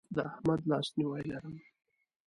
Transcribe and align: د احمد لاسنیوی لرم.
د 0.15 0.17
احمد 0.29 0.61
لاسنیوی 0.69 1.21
لرم. 1.31 1.55